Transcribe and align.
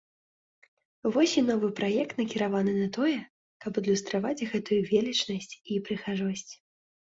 Вось 1.17 1.35
і 1.41 1.43
новы 1.49 1.69
праект 1.79 2.11
накіраваны 2.21 2.73
на 2.81 2.87
тое, 2.97 3.13
каб 3.67 3.71
адлюстраваць 3.83 4.45
гэту 4.57 4.83
велічнасць 4.91 5.53
і 5.71 5.81
прыгажосць. 5.87 6.51